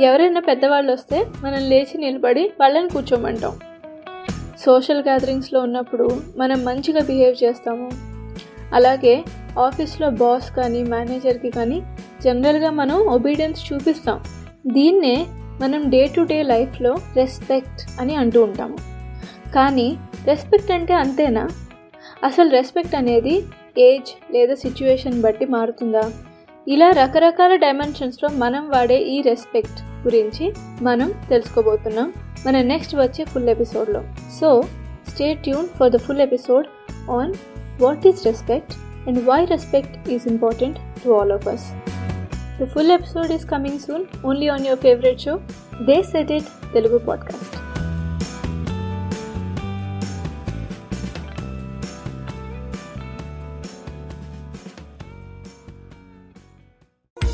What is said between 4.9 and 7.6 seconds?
గ్యాదరింగ్స్లో ఉన్నప్పుడు మనం మంచిగా బిహేవ్